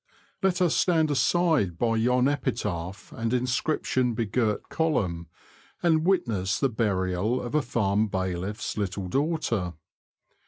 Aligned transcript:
Let 0.41 0.63
us 0.63 0.75
stand 0.75 1.11
aside 1.11 1.77
by 1.77 1.97
yon 1.97 2.27
epitaph 2.27 3.11
and 3.15 3.31
inscription 3.31 4.15
begirt 4.15 4.67
column, 4.67 5.27
and 5.83 6.07
witness 6.07 6.59
the 6.59 6.69
burial 6.69 7.39
of 7.39 7.53
a 7.53 7.61
farm 7.61 8.07
bailiff's 8.07 8.77
little 8.79 9.07
daughter. 9.07 9.73